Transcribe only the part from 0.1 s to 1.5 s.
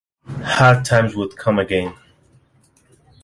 Hard times would